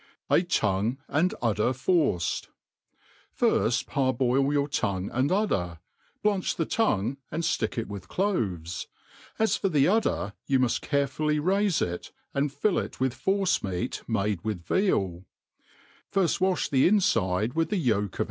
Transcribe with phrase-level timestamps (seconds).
[0.31, 2.47] j( Tongue and Vdder firceJ*
[3.33, 5.77] FIRST parboil your tongue and udder,
[6.23, 8.87] blanch t|)e tongue ^nd ftick it with cloves;
[9.37, 14.43] as for the udder, you mud carefully raifeit, and fill it with force mea; made
[14.43, 15.23] with veal:
[16.11, 18.19] firft wai4 |he infide with the yolk of.